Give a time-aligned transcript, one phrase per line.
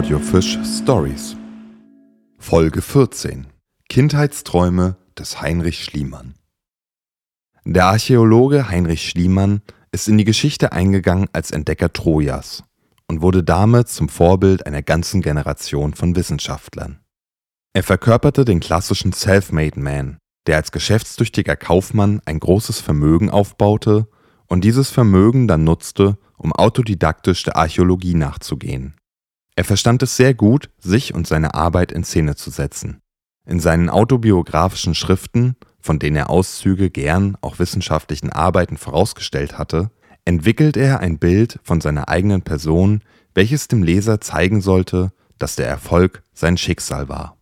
[0.00, 1.36] Audiofisch Stories.
[2.38, 3.48] Folge 14.
[3.90, 6.36] Kindheitsträume des Heinrich Schliemann.
[7.66, 9.60] Der Archäologe Heinrich Schliemann
[9.92, 12.64] ist in die Geschichte eingegangen als Entdecker Trojas
[13.08, 17.00] und wurde damit zum Vorbild einer ganzen Generation von Wissenschaftlern.
[17.74, 24.08] Er verkörperte den klassischen Self-Made Man, der als geschäftstüchtiger Kaufmann ein großes Vermögen aufbaute
[24.46, 28.94] und dieses Vermögen dann nutzte, um autodidaktisch der Archäologie nachzugehen.
[29.56, 33.00] Er verstand es sehr gut, sich und seine Arbeit in Szene zu setzen.
[33.46, 39.90] In seinen autobiografischen Schriften, von denen er Auszüge gern auch wissenschaftlichen Arbeiten vorausgestellt hatte,
[40.24, 43.02] entwickelt er ein Bild von seiner eigenen Person,
[43.34, 47.36] welches dem Leser zeigen sollte, dass der Erfolg sein Schicksal war.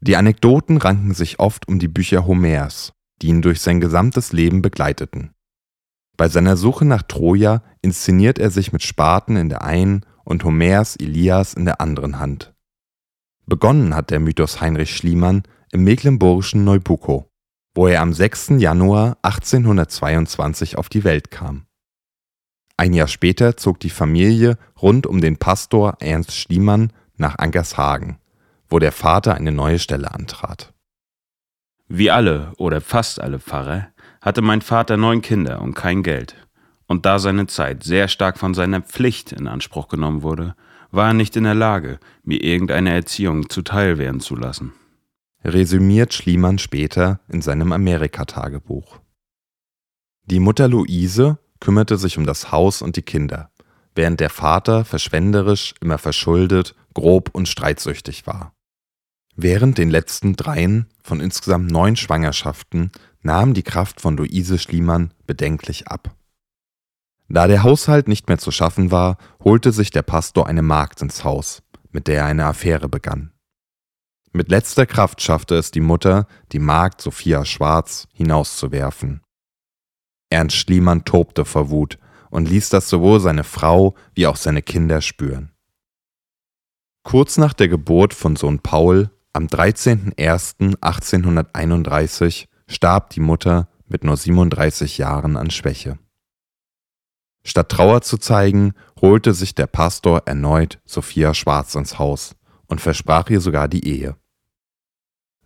[0.00, 4.62] Die Anekdoten ranken sich oft um die Bücher Homers, die ihn durch sein gesamtes Leben
[4.62, 5.32] begleiteten.
[6.16, 10.94] Bei seiner Suche nach Troja inszeniert er sich mit Spaten in der einen und Homers
[10.94, 12.54] Ilias in der anderen Hand.
[13.46, 15.42] Begonnen hat der Mythos Heinrich Schliemann
[15.72, 17.24] im mecklenburgischen Neubuckow,
[17.74, 18.50] wo er am 6.
[18.58, 21.66] Januar 1822 auf die Welt kam.
[22.76, 28.18] Ein Jahr später zog die Familie rund um den Pastor Ernst Schliemann nach Angershagen,
[28.68, 30.72] wo der Vater eine neue Stelle antrat.
[31.88, 33.88] Wie alle oder fast alle Pfarrer
[34.20, 36.36] hatte mein Vater neun Kinder und kein Geld.
[36.90, 40.56] Und da seine Zeit sehr stark von seiner Pflicht in Anspruch genommen wurde,
[40.90, 44.72] war er nicht in der Lage, mir irgendeine Erziehung zuteil werden zu lassen.
[45.44, 48.98] Resümiert Schliemann später in seinem Amerika-Tagebuch.
[50.24, 53.52] Die Mutter Luise kümmerte sich um das Haus und die Kinder,
[53.94, 58.52] während der Vater verschwenderisch, immer verschuldet, grob und streitsüchtig war.
[59.36, 62.90] Während den letzten dreien von insgesamt neun Schwangerschaften
[63.22, 66.16] nahm die Kraft von Luise Schliemann bedenklich ab.
[67.32, 71.22] Da der Haushalt nicht mehr zu schaffen war, holte sich der Pastor eine Magd ins
[71.22, 73.30] Haus, mit der er eine Affäre begann.
[74.32, 79.20] Mit letzter Kraft schaffte es die Mutter, die Magd Sophia Schwarz hinauszuwerfen.
[80.28, 85.00] Ernst Schliemann tobte vor Wut und ließ das sowohl seine Frau wie auch seine Kinder
[85.00, 85.52] spüren.
[87.04, 94.98] Kurz nach der Geburt von Sohn Paul, am 13.01.1831, starb die Mutter mit nur 37
[94.98, 95.96] Jahren an Schwäche.
[97.44, 102.36] Statt Trauer zu zeigen, holte sich der Pastor erneut Sophia Schwarz ins Haus
[102.66, 104.16] und versprach ihr sogar die Ehe.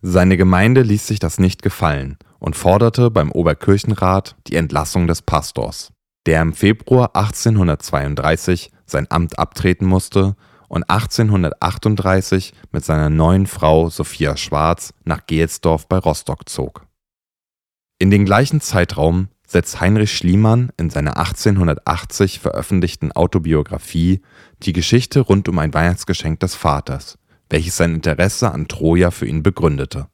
[0.01, 5.93] Seine Gemeinde ließ sich das nicht gefallen und forderte beim Oberkirchenrat die Entlassung des Pastors,
[6.25, 10.35] der im Februar 1832 sein Amt abtreten musste
[10.67, 16.85] und 1838 mit seiner neuen Frau Sophia Schwarz nach Gehelsdorf bei Rostock zog.
[17.97, 24.21] In den gleichen Zeitraum setzt Heinrich Schliemann in seiner 1880 veröffentlichten Autobiografie
[24.63, 27.17] die Geschichte rund um ein Weihnachtsgeschenk des Vaters,
[27.49, 30.07] welches sein Interesse an Troja für ihn begründete.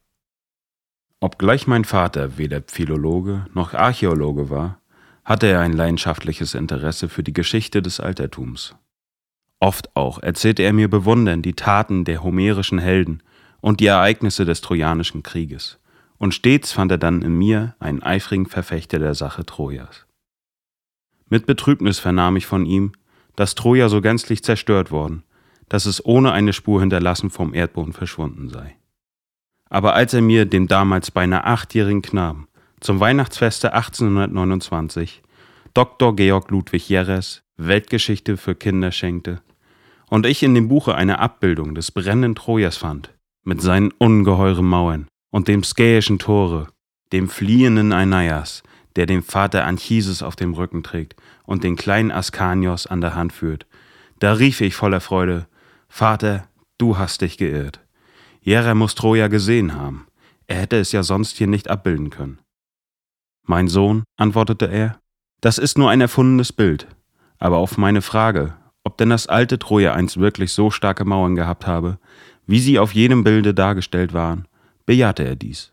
[1.20, 4.80] Obgleich mein Vater weder Philologe noch Archäologe war,
[5.24, 8.74] hatte er ein leidenschaftliches Interesse für die Geschichte des Altertums.
[9.60, 13.22] Oft auch erzählte er mir bewundernd die Taten der homerischen Helden
[13.60, 15.78] und die Ereignisse des Trojanischen Krieges
[16.22, 20.06] und stets fand er dann in mir einen eifrigen Verfechter der Sache Trojas.
[21.28, 22.92] Mit Betrübnis vernahm ich von ihm,
[23.34, 25.24] dass Troja so gänzlich zerstört worden,
[25.68, 28.76] dass es ohne eine Spur hinterlassen vom Erdboden verschwunden sei.
[29.68, 32.46] Aber als er mir, dem damals beinahe achtjährigen Knaben,
[32.78, 35.22] zum Weihnachtsfeste 1829
[35.74, 36.14] Dr.
[36.14, 39.42] Georg Ludwig Jerres Weltgeschichte für Kinder schenkte
[40.08, 43.12] und ich in dem Buche eine Abbildung des brennenden Trojas fand,
[43.42, 46.68] mit seinen ungeheuren Mauern, und dem skäischen Tore,
[47.12, 48.62] dem fliehenden Aeneas,
[48.94, 53.32] der den Vater Anchises auf dem Rücken trägt und den kleinen Askanios an der Hand
[53.32, 53.66] führt.
[54.20, 55.48] Da rief ich voller Freude,
[55.88, 56.46] Vater,
[56.78, 57.80] du hast dich geirrt.
[58.40, 60.06] Jera muss Troja gesehen haben.
[60.46, 62.38] Er hätte es ja sonst hier nicht abbilden können.
[63.44, 65.00] Mein Sohn, antwortete er,
[65.40, 66.86] das ist nur ein erfundenes Bild.
[67.38, 71.66] Aber auf meine Frage, ob denn das alte Troja einst wirklich so starke Mauern gehabt
[71.66, 71.98] habe,
[72.46, 74.46] wie sie auf jedem Bilde dargestellt waren,
[74.92, 75.72] bejahte er dies.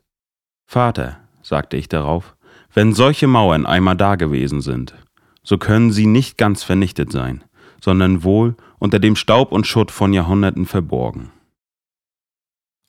[0.66, 2.38] Vater, sagte ich darauf,
[2.74, 4.96] wenn solche Mauern einmal dagewesen sind,
[5.44, 7.44] so können sie nicht ganz vernichtet sein,
[7.84, 11.32] sondern wohl unter dem Staub und Schutt von Jahrhunderten verborgen.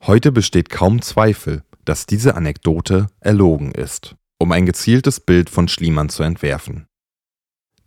[0.03, 6.07] Heute besteht kaum Zweifel, dass diese Anekdote erlogen ist, um ein gezieltes Bild von Schliemann
[6.07, 6.87] zu entwerfen.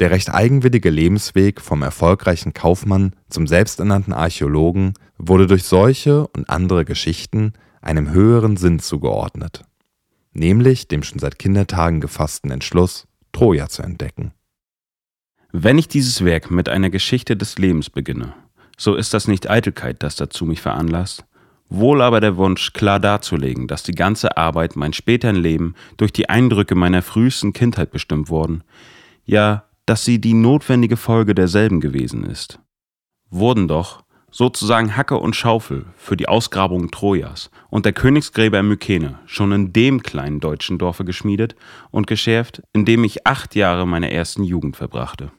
[0.00, 6.85] Der recht eigenwillige Lebensweg vom erfolgreichen Kaufmann zum selbsternannten Archäologen wurde durch solche und andere
[6.85, 9.64] Geschichten einem höheren Sinn zugeordnet,
[10.32, 14.32] nämlich dem schon seit Kindertagen gefassten Entschluss, Troja zu entdecken.
[15.52, 18.34] Wenn ich dieses Werk mit einer Geschichte des Lebens beginne,
[18.76, 21.25] so ist das nicht Eitelkeit, das dazu mich veranlasst,
[21.69, 26.28] wohl aber der Wunsch, klar darzulegen, dass die ganze Arbeit, mein späteren Leben, durch die
[26.28, 28.64] Eindrücke meiner frühesten Kindheit bestimmt worden,
[29.25, 32.58] ja, dass sie die notwendige Folge derselben gewesen ist.
[33.31, 34.03] Wurden doch,
[34.34, 40.02] sozusagen Hacke und Schaufel für die Ausgrabungen Trojas und der Königsgräber Mykene schon in dem
[40.02, 41.54] kleinen deutschen Dorfe geschmiedet
[41.92, 45.31] und geschärft, in dem ich acht Jahre meiner ersten Jugend verbrachte.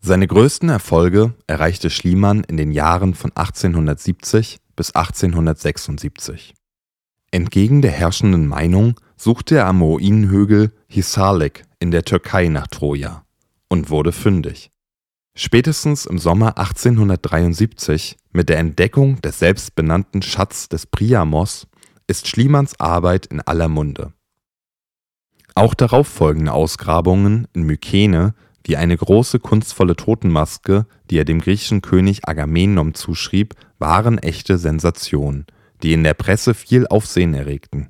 [0.00, 6.54] Seine größten Erfolge erreichte Schliemann in den Jahren von 1870 bis 1876.
[7.30, 13.24] Entgegen der herrschenden Meinung suchte er am Moinhügel Hisarlik in der Türkei nach Troja
[13.68, 14.71] und wurde fündig.
[15.34, 21.66] Spätestens im Sommer 1873 mit der Entdeckung des selbstbenannten Schatz des Priamos
[22.06, 24.12] ist Schliemanns Arbeit in aller Munde.
[25.54, 28.34] Auch darauffolgende Ausgrabungen in Mykene
[28.64, 35.46] wie eine große kunstvolle Totenmaske, die er dem griechischen König Agamemnon zuschrieb, waren echte Sensationen,
[35.82, 37.88] die in der Presse viel Aufsehen erregten.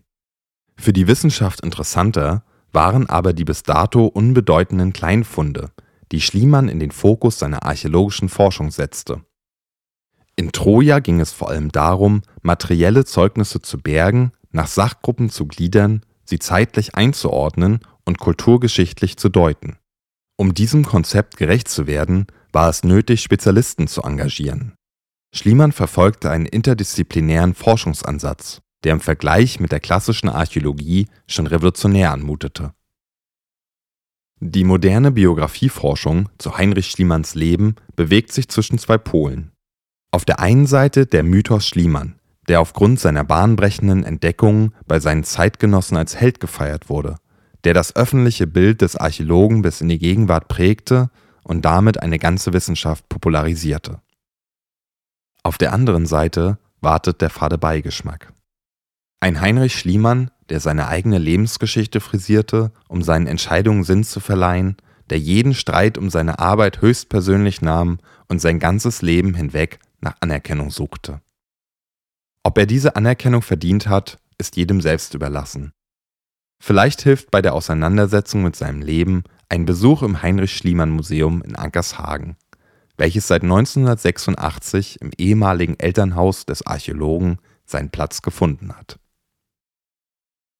[0.76, 5.70] Für die Wissenschaft interessanter waren aber die bis dato unbedeutenden Kleinfunde,
[6.12, 9.24] die Schliemann in den Fokus seiner archäologischen Forschung setzte.
[10.36, 16.02] In Troja ging es vor allem darum, materielle Zeugnisse zu bergen, nach Sachgruppen zu gliedern,
[16.24, 19.78] sie zeitlich einzuordnen und kulturgeschichtlich zu deuten.
[20.36, 24.74] Um diesem Konzept gerecht zu werden, war es nötig, Spezialisten zu engagieren.
[25.34, 32.74] Schliemann verfolgte einen interdisziplinären Forschungsansatz, der im Vergleich mit der klassischen Archäologie schon revolutionär anmutete
[34.44, 39.52] die moderne Biografieforschung zu Heinrich Schliemanns Leben bewegt sich zwischen zwei Polen.
[40.10, 42.16] Auf der einen Seite der Mythos Schliemann,
[42.48, 47.18] der aufgrund seiner bahnbrechenden Entdeckungen bei seinen Zeitgenossen als Held gefeiert wurde,
[47.62, 51.10] der das öffentliche Bild des Archäologen bis in die Gegenwart prägte
[51.44, 54.00] und damit eine ganze Wissenschaft popularisierte.
[55.44, 58.32] Auf der anderen Seite wartet der fade Beigeschmack.
[59.22, 64.76] Ein Heinrich Schliemann, der seine eigene Lebensgeschichte frisierte, um seinen Entscheidungen Sinn zu verleihen,
[65.10, 70.72] der jeden Streit um seine Arbeit höchstpersönlich nahm und sein ganzes Leben hinweg nach Anerkennung
[70.72, 71.20] suchte.
[72.42, 75.70] Ob er diese Anerkennung verdient hat, ist jedem selbst überlassen.
[76.60, 81.54] Vielleicht hilft bei der Auseinandersetzung mit seinem Leben ein Besuch im Heinrich Schliemann Museum in
[81.54, 82.36] Ankershagen,
[82.96, 88.98] welches seit 1986 im ehemaligen Elternhaus des Archäologen seinen Platz gefunden hat